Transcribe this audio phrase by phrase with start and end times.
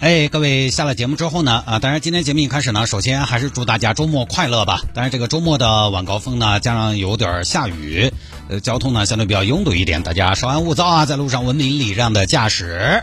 [0.00, 4.82] 哎，各位下了节目之后呢，啊，当然今天节目一开始呢，首先还是祝大家周末快乐吧。
[4.94, 8.12] 当然这个周末的晚高峰呢，加上有点下雨，
[8.48, 13.02] 呃，交通呢相对比较拥堵一点，大家稍安勿躁啊，在路上文明礼让的驾驶。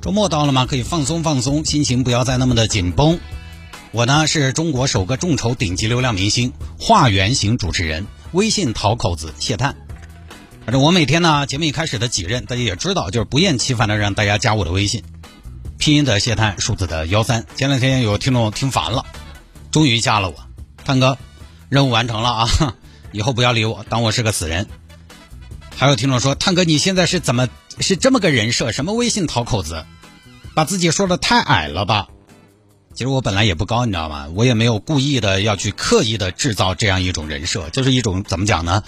[0.00, 3.18] 周末到了嘛，可以放松放松，心情不要再那么的紧绷。
[3.90, 9.74] 我呢是中国首个众筹顶级流量明星，化原型主持人，微信淘口子谢探。
[10.64, 15.02] 反正我每天呢，节目一开始的几任大家也知道，就是不厌其烦的让大家加我的微信。
[15.84, 17.44] 拼音的谢探，数字的幺三。
[17.56, 19.04] 前两天有听众听烦了，
[19.70, 20.36] 终于加了我。
[20.82, 21.18] 探哥，
[21.68, 22.48] 任务完成了啊！
[23.12, 24.66] 以后不要理我，当我是个死人。
[25.76, 28.72] 还有听众说，探哥你现在是怎么是这么个人设？
[28.72, 29.84] 什么微信讨口子，
[30.54, 32.08] 把自己说的太矮了吧？
[32.94, 34.28] 其实我本来也不高，你知道吗？
[34.34, 38.82] 我也没有故意的要去刻意的制造这样一种人设，就是一种怎么讲呢？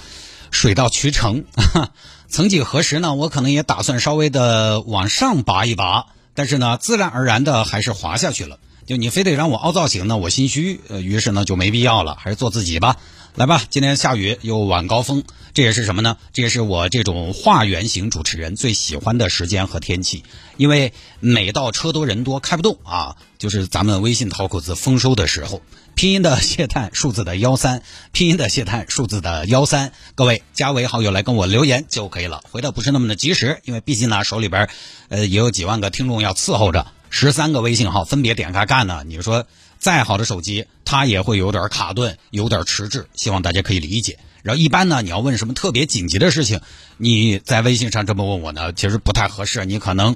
[0.50, 1.44] 水到渠成。
[2.27, 6.06] 曾几何时呢，我可能也打算稍微的往上拔一拔。
[6.37, 8.61] 但是呢，自然而然的还是滑下去了。
[8.87, 10.81] 就你非得让我凹造型呢，我心虚。
[10.87, 12.97] 呃，于是呢就没必要了，还是做自己吧。
[13.34, 16.17] 来吧，今天下雨又晚高峰，这也是什么呢？
[16.33, 20.23] 这也是我这种画圆型主持人最喜欢的时间和天气。
[20.57, 25.61] 因为每到车多人多开不动啊，就是咱们微信淘口子丰收的时候。
[25.97, 32.42] 拼音的谢探，数字的幺三，拼音的谢探，数字的幺三，各位加为好友来跟我留言就可以了。
[32.50, 34.69] 回的不是那么的及时，因为毕竟呢手里边
[35.08, 39.05] 呃也有几万个听众要伺候着，十三个微信号分别点开干呢。
[39.06, 39.47] 你说
[39.78, 44.19] 再好的手机，它也会有点卡顿，有点迟滞，希望大家可以理解。
[44.42, 46.61] 然后一般呢，你要问什么特别紧急的事情，
[46.98, 49.64] 你在微信上这么问我呢，其实不太合适。
[49.64, 50.14] 你可能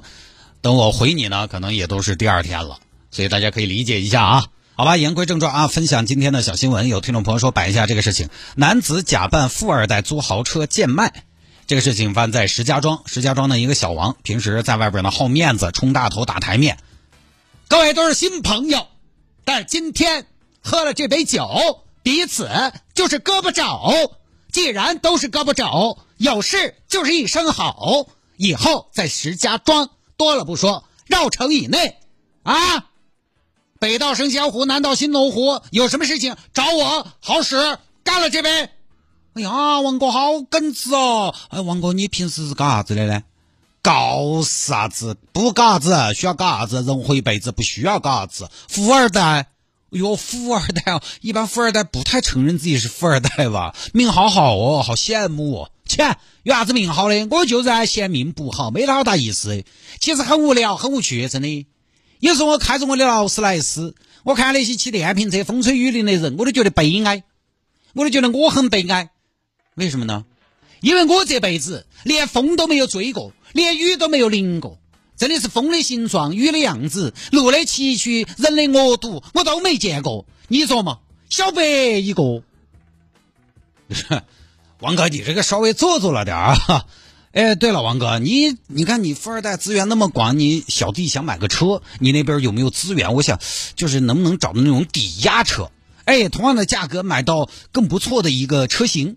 [0.61, 2.77] 等我回你呢，可能也都是第二天了，
[3.09, 4.45] 所以大家可以理解一下啊。
[4.73, 6.87] 好吧，言归正传啊，分享今天的小新闻。
[6.87, 11.25] 有听众朋友说摆一下这个事情：男子假扮富二代租豪车贱卖，
[11.67, 13.03] 这个事情发生在石家庄。
[13.05, 16.79] 石家庄的一个小王，平时在外边呢好面子，冲大头打台面。
[17.67, 18.87] 各位都是新朋友，
[19.43, 20.25] 但是今天
[20.61, 22.49] 喝了这杯酒，彼此
[22.95, 24.15] 就是胳膊肘。
[24.51, 28.07] 既然都是胳膊肘，有事就是一声好。
[28.37, 31.97] 以后在石家庄多了不说，绕城以内
[32.43, 32.85] 啊。
[33.81, 38.69] 北到生仙湖，南到新龙湖，有什么事情找我，好使干了这杯。
[39.33, 41.33] 哎呀，王哥好耿直哦！
[41.49, 43.23] 哎，王哥，你平时是干啥子的呢？
[43.81, 45.17] 搞啥子？
[45.33, 46.13] 不搞啥子？
[46.13, 46.83] 需要搞啥子？
[46.83, 48.49] 人活一辈子不需要搞啥子？
[48.69, 49.47] 富二代？
[49.89, 51.01] 哟，富二代哦！
[51.21, 53.75] 一般富二代不太承认自己是富二代吧？
[53.93, 55.71] 命好好哦，好羡慕哦！
[55.87, 57.27] 切，有啥子命好的？
[57.31, 59.63] 我就在嫌命不好，没好大意思。
[59.99, 61.65] 其实很无聊，很无趣，真的。
[62.21, 63.93] 有时候我开着我的劳斯莱斯，
[64.23, 67.23] 我看那些骑电瓶车风吹雨淋的人，我都觉得悲哀，
[67.93, 69.09] 我都觉得我很悲哀。
[69.75, 70.23] 为什么呢？
[70.81, 74.79] 因为我这辈子连风都没有追过，连雨都没有淋过，
[75.17, 80.25] 真的是风的形状、雨的样子、路的崎岖、人的恶毒，我都没见过。
[80.47, 80.99] 你说嘛？
[81.29, 82.43] 小白一个。
[84.79, 86.85] 王哥，你这个稍微做作了点啊。
[87.33, 93.13] 哎，对了，王哥，你你看你富二代资源那么广，你小弟想买个车，你那边有没有资源？
[93.13, 93.39] 我想
[93.75, 95.71] 就是能不能找到那种抵押车？
[96.03, 99.15] 哎，同样的价格买到更不错的一个车型。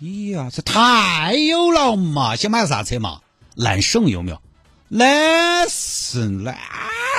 [0.00, 2.34] 哎呀，这太有了嘛！
[2.34, 3.20] 想买啥车嘛？
[3.54, 4.42] 揽胜有没有？
[4.88, 6.58] 揽胜，揽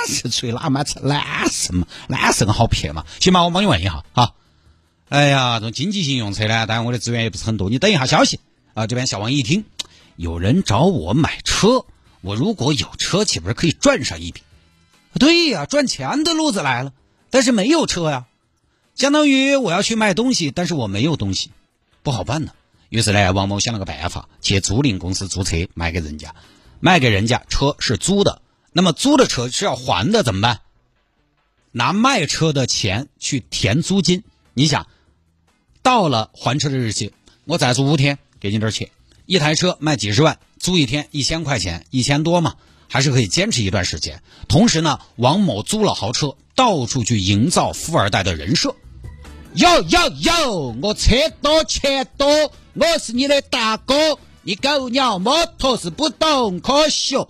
[0.06, 1.00] 胜吹哪买车？
[1.02, 3.06] 揽胜嘛，揽胜好撇嘛？
[3.18, 4.34] 行吧，我帮你问一下哈。
[5.08, 8.40] 哎呀，这种经济型用车呢，当然我的资源也不是很多，你等一下消息。
[8.74, 9.64] 啊，这边小王一听，
[10.16, 11.86] 有人找我买车，
[12.20, 14.42] 我如果有车，岂不是可以赚上一笔？
[15.18, 16.92] 对呀，赚钱的路子来了。
[17.30, 18.26] 但是没有车呀，
[18.94, 21.50] 相当于我要去卖东西，但是我没有东西，
[22.02, 22.52] 不好办呢。
[22.88, 26.34] 于是呢，王某想了个办法，去租赁公司租车卖给人家，
[26.80, 30.60] 卖给人家车是租的，那么租的车是要还的，怎么办？
[31.70, 34.24] 拿卖车的钱去填租金。
[34.52, 34.86] 你想，
[35.82, 37.12] 到了还车的日期，
[37.44, 38.18] 我再租五天。
[38.44, 38.90] 给你点钱，
[39.24, 42.56] 一台车卖几十万，租一天一千块钱，一千多嘛，
[42.90, 44.22] 还是可以坚持一段时间。
[44.48, 48.76] 同时呢，王某租了豪车，到处去营造富二代的人设。
[49.54, 54.18] 有有有，我车多钱多，我是你的大哥。
[54.42, 57.26] 你狗鸟摩托是不懂科学，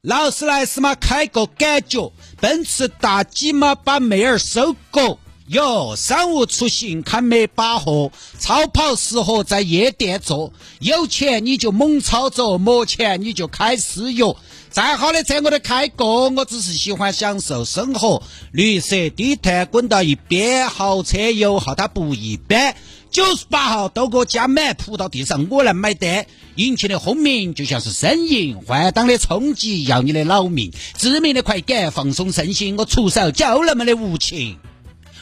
[0.00, 5.18] 劳斯莱斯嘛开个感觉，奔驰大 G 嘛把妹儿收购。
[5.48, 10.52] 有商务出行看没把货，超跑适合在夜店坐。
[10.78, 14.36] 有钱你就猛操走，没钱你就开私油。
[14.70, 18.22] 再好的车我都开过，我只是喜欢享受生活。
[18.52, 22.74] 绿色低碳滚到一边，豪车油耗它不一般。
[23.10, 26.24] 九十八号都给我加满，扑到地上我来买单。
[26.54, 30.72] 引擎的轰鸣就像是呻吟，换挡的冲击要你的老命。
[30.96, 34.58] 致命的快感，放松身心，我出手就那么的无情。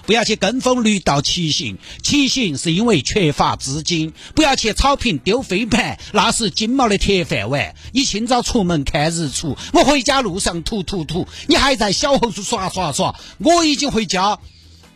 [0.07, 7.75] 不要去跟风绿道骑行，骑行是因为缺乏资金；不要去草坪丢飞盘，那是金毛的铁饭碗。
[7.93, 14.39] 你清早出门看日出，我回家路上吐吐吐，你还在小红书刷刷刷，我已经回家。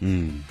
[0.00, 0.42] 嗯。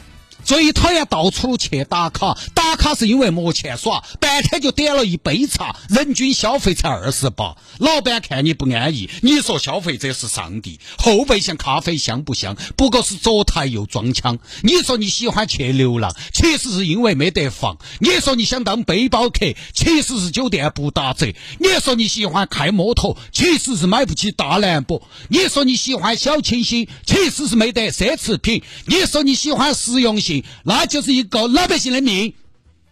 [0.43, 7.55] 最讨厌到处去打卡，打卡是因为没钱耍，半天就点了一杯茶，人均消费才二十八。
[7.77, 12.57] 老板看你不安逸，你说消费者是上帝，后备箱咖啡香不香？
[12.75, 14.37] 不过是左台又装腔。
[14.63, 17.77] 你说你喜欢去流浪，其实是因为没得房。
[17.99, 21.33] 你说你想当背包客，其实是酒店不打折。
[21.59, 25.01] 你说你喜欢开摩托，其实是买不起大兰博。
[25.29, 28.61] 你说你喜欢小清新，其实是没得奢侈品。
[28.85, 30.32] 你说你喜欢实用性。
[30.63, 32.33] 那就是一个老百姓的命，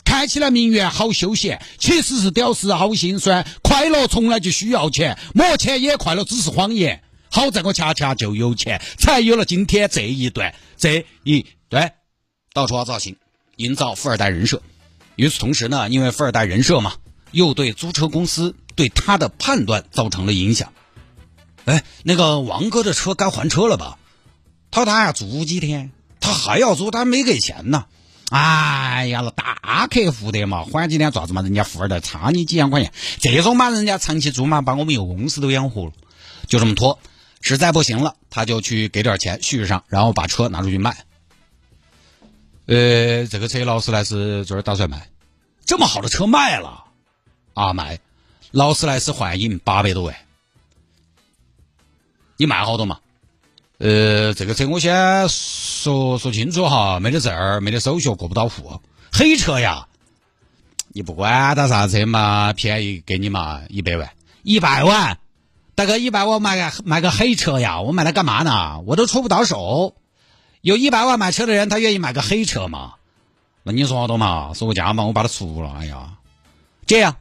[0.03, 3.47] 看起来名媛好休闲，其实是屌丝好心酸。
[3.63, 7.01] 快乐从来就需要钱，没钱也快乐只是谎言。
[7.29, 10.53] 好在我恰恰就有钱，才有了今天这一段。
[10.77, 11.93] 这一段
[12.53, 13.15] 到处造型，
[13.55, 14.61] 营造富二代人设。
[15.15, 16.95] 与此同时呢，因为富二代人设嘛，
[17.31, 20.73] 又对租车公司对他的判断造成了影响。
[21.65, 23.97] 哎，那个王哥的车该还车了吧？
[24.71, 25.91] 他他还租几天？
[26.21, 27.85] 他还要租，他没给钱呢。
[28.29, 31.41] 哎呀，那大客户的嘛，缓几天爪子嘛？
[31.41, 35.91] 人家富二代差你几千块钱，这种嘛，人家长期租嘛，把我们一个公司都养活了。
[36.47, 36.97] 就这么拖，
[37.41, 41.05] 实在不行了，他就去给点钱续上，然后把车拿出去卖。
[42.67, 45.09] 呃，这个车劳斯莱斯昨儿打算卖，
[45.65, 46.85] 这么好的车卖了
[47.53, 47.73] 啊？
[47.73, 47.99] 卖，
[48.51, 50.15] 劳斯莱斯幻影八百多万，
[52.37, 52.99] 你卖好多嘛？
[53.83, 58.79] 呃，这个车我先说说清楚哈，没得证儿，没得手续，过不到户。
[59.11, 59.87] 黑车呀，
[60.89, 64.11] 你不管它啥车嘛，便宜给你嘛，一百万，
[64.43, 65.17] 一百万，
[65.73, 68.81] 大哥，一百万买个买个黑车呀，我买它干嘛呢？
[68.81, 69.95] 我都出不到手。
[70.61, 72.93] 有一百万买车的人，他愿意买个黑车吗？
[73.63, 74.53] 那你说好多嘛？
[74.53, 75.73] 说个价嘛，我把它出了。
[75.79, 76.17] 哎呀，
[76.85, 77.15] 这样，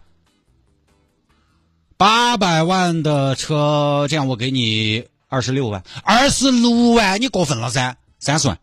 [1.96, 5.06] 八百万的车，这样我给你。
[5.30, 7.96] 二十六万，二十六万，你过分了噻！
[8.18, 8.58] 三十万，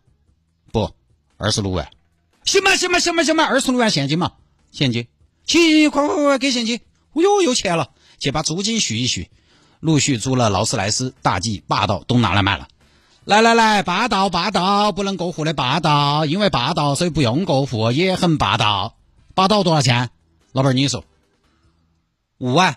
[0.70, 0.94] 不，
[1.38, 1.88] 二十六万，
[2.44, 4.34] 行吧，行吧，行吧，行吧，二十六万现金嘛，
[4.70, 5.08] 现金，
[5.46, 6.76] 行，快快快，给现金！
[6.76, 9.30] 哎呦，有钱了，去把租金续一续。
[9.80, 12.68] 陆续租了劳斯莱斯、大 G、霸道都拿来卖了。
[13.24, 18.98] 来来来，霸道霸道，不能过户的霸道，因为霸道所以不用过户，也很霸道。
[19.34, 20.10] 霸道多少钱？
[20.52, 21.02] 老板你说，
[22.36, 22.76] 五万，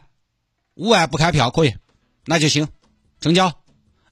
[0.76, 1.76] 五万不开票可以，
[2.26, 2.70] 那就行，
[3.20, 3.61] 成交。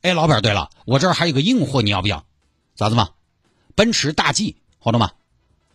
[0.02, 2.26] 哎，老板，对了，我这儿还有个硬货，你要不要？
[2.76, 3.10] 咋子嘛？
[3.76, 5.12] 奔驰大 G，好的嘛？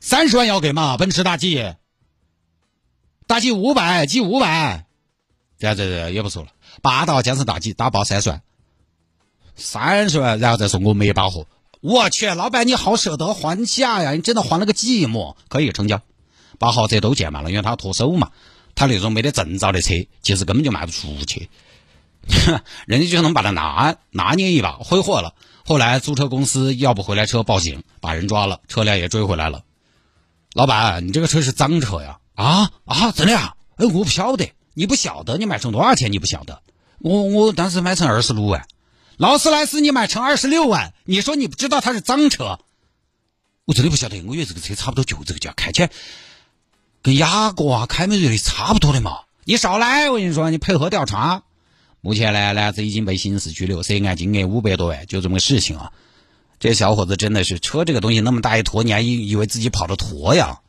[0.00, 0.96] 三十万要给嘛？
[0.96, 1.74] 奔驰大 G，
[3.26, 4.86] 大 G 五百，G 五百，
[5.58, 6.48] 这样子也不错了。
[6.80, 8.42] 霸道江城大 G 打包三十万，
[9.56, 11.46] 三十万，然后再送我们一把货。
[11.80, 14.12] 我去，老板你好舍得还价呀？
[14.12, 16.00] 你真的还了个寂寞，可以成交，
[16.58, 18.30] 把豪车都见满了，因为他脱手嘛，
[18.74, 21.50] 他那种没得证照的车，其实根本就卖不出去。
[22.86, 25.34] 人家就能把他拿拿捏一把，挥霍了。
[25.64, 29.62] 后来租车公司要不回来车报警，把人抓了，车辆也追回来了。
[30.52, 32.18] 老板，你这个车是脏车呀？
[32.34, 33.54] 啊啊，真的呀？
[33.76, 36.12] 哎，我不晓得，你不晓得，你买成多少钱？
[36.12, 36.60] 你不晓得？
[36.98, 38.66] 我我当时买成二十六万，
[39.16, 42.58] 劳斯莱斯你买成二十六万，你说你不知道它是脏车？
[43.64, 45.90] 我真的不晓得，我以为这个车差不多就这个价，看起来
[47.02, 49.20] 跟雅阁啊、凯美瑞差不多的嘛。
[49.44, 51.42] 你少来，我跟你说，你配合调查。
[52.04, 55.90] 目前呢，男子已经被刑事拘留，涉案金额五百多万，就这么个事情啊。
[56.60, 60.60] 这小伙子真的是车这个东西那么大一坨，你还以以为自己跑得脱呀？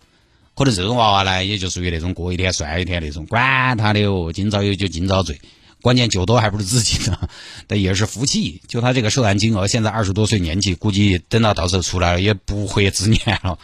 [0.53, 5.41] 可能这种娃娃呢，也就属于那种过一天算一天那种，管他的哦，今朝有酒今朝醉，
[5.81, 7.29] 关键酒多还不是自己的，
[7.67, 8.61] 但也是福气。
[8.69, 13.59] 就他这个涉案金额，现在二十多岁年纪，估计等到到时候出来了也不会自念了。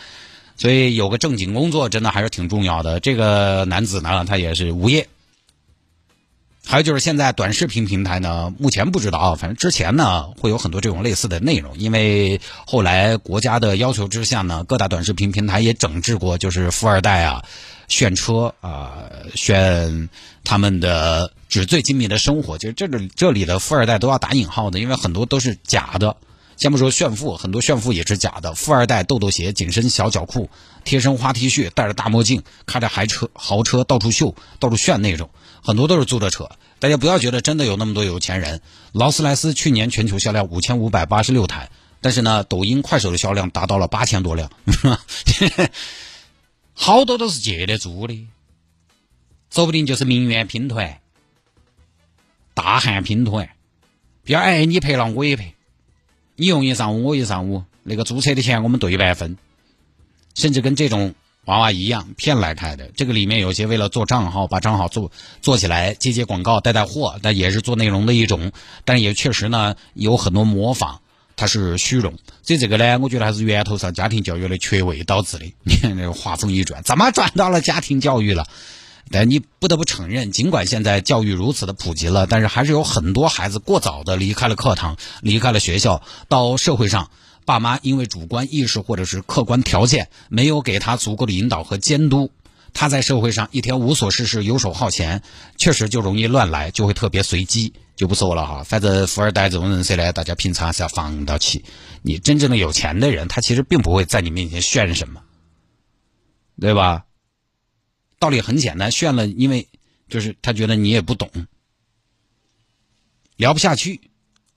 [0.57, 2.99] 所以有个正经工作，真的还是挺重要的。
[2.99, 5.07] 这个男子呢，他也是无业。
[6.71, 17.43] 还有就是现在短视频平台呢，目前不知道啊，反正之前呢会有很多这种类似的内容，因为后来国家的要求之下呢，各大短视频平台也整治过，就是富二代啊
[17.89, 19.03] 炫车啊
[19.35, 20.07] 炫
[20.45, 26.15] 他们的纸醉金迷的生活，就是这里这里的富二代都要打引号的，因为很多都是假的。
[26.55, 28.53] 先不说炫富，很多炫富也是假的。
[28.53, 30.47] 富二代，豆豆鞋、紧身小脚裤、
[30.83, 35.31] 贴身花 T 恤，戴着大墨镜，开着豪车，豪车到处秀、到处炫那种，
[35.62, 36.50] 很多都是租的车。
[36.80, 38.62] 大家不要觉得真的有那么多有钱人。
[38.91, 41.70] 劳斯莱斯去年全球销量五千五百八十六台，
[42.01, 44.51] 但是呢，抖音、快手的销量达到了八千多辆，
[46.74, 48.27] 好多都是借的、租的，
[49.51, 51.00] 说不定就是名媛拼团、
[52.53, 53.50] 大汉拼团。
[54.24, 55.56] 比如，哎，你赔了，我也赔。
[56.36, 59.38] 你用一上午，我一上午，那个租车的钱我们对半分，
[60.34, 61.13] 甚至跟这种
[61.45, 62.91] 娃娃一样骗来开的。
[62.95, 68.51] 这个里面有些为了做账号，把账号做做起来，接接广告，带带货，但也是做内容的一种。
[68.86, 71.00] 但也确实呢，有很多模仿，
[71.36, 72.13] 它是虚荣。
[72.43, 75.45] 所以这个呢，我觉得还是源头上家庭教育的缺位导致的。
[75.63, 78.45] 你看这个话锋一转，怎么转到了家庭教育了？
[79.13, 87.10] 但你不得不承认，尽管现在教育如此的普及了，但是还是有很多孩子过早的离开了课堂，离开了学校，到社会上，
[87.45, 92.31] 爸妈因为主观意识或者是客观条件没有给他足够的引导和监督，
[92.74, 95.21] 他在社会上一天无所事事，游手好闲，
[95.57, 98.63] 确实就容易乱来，就会特别随机，就不说了哈。
[98.63, 101.65] 反正富二代这种人谁来，大家平常还是要防到起。
[102.01, 105.21] 你真正的有钱的人，他其实并不会在你面前炫什么，
[106.60, 107.05] 对吧？
[108.19, 109.67] 道理很简单，炫了，因为
[110.07, 111.29] 就是他觉得你也不懂，
[113.36, 114.00] 聊不下去，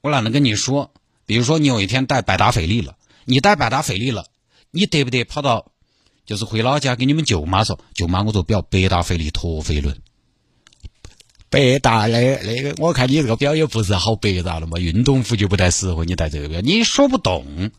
[0.03, 0.93] 我懒得跟你说。
[1.27, 4.27] 比如说，你有一天带百达翡丽了，你带百达翡丽了，
[4.71, 5.73] 你得不得跑到，
[6.27, 9.97] 就是回老家给你们舅妈说，舅妈，我都表百达翡丽陀飞轮，
[11.51, 17.71] 百达那那个，我看你这个表也不是好百达了嘛，运动服就不太适合你戴这个表，你说不懂，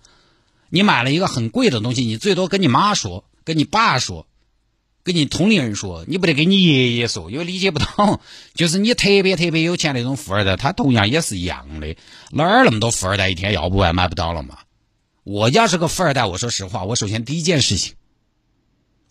[0.69, 4.27] 你买了一个很贵的东西，你最多跟你妈说，跟你爸说。
[5.05, 8.19] 跟你同龄人说，你不得跟你爷爷说，因为理解不到。
[8.55, 11.95] 就是你特别特别有钱那种富二代，他同样也是一样的。
[12.31, 14.57] 哪儿那么多富二代一天要不完买不到了嘛？
[15.23, 17.93] 我要是个富二代，我说实话，我首先第一件事情，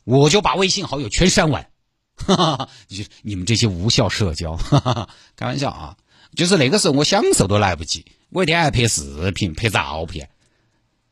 [0.02, 1.68] 我就把微信好友全删完。
[2.16, 5.96] 哈哈，你你们这些无效社交，哈哈，开玩笑啊！
[6.34, 10.28] 就是那个时候我享受都来不及，我一天还拍视频、拍照片，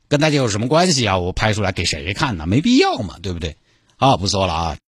[0.08, 1.18] 跟大家有什么关系啊？
[1.18, 2.48] 我拍出来给谁看呢？
[2.48, 3.56] 没必要嘛，对不对？
[4.02, 4.81] 啊，不说了啊。